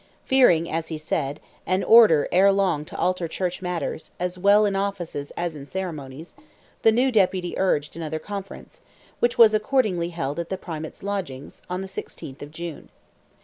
Fearing, 0.25 0.67
as 0.67 0.87
he 0.87 0.97
said, 0.97 1.39
an 1.67 1.83
"order 1.83 2.27
ere 2.31 2.51
long 2.51 2.85
to 2.85 2.97
alter 2.97 3.27
church 3.27 3.61
matters, 3.61 4.09
as 4.19 4.35
well 4.35 4.65
in 4.65 4.75
offices 4.75 5.29
as 5.37 5.55
in 5.55 5.67
ceremonies," 5.67 6.33
the 6.81 6.91
new 6.91 7.11
Deputy 7.11 7.55
urged 7.55 7.95
another 7.95 8.17
Conference, 8.17 8.81
which 9.19 9.37
was 9.37 9.53
accordingly 9.53 10.09
held 10.09 10.39
at 10.39 10.49
the 10.49 10.57
Primate's 10.57 11.03
lodgings, 11.03 11.61
on 11.69 11.81
the 11.81 11.87
16th 11.87 12.41
of 12.41 12.49
June. 12.49 12.89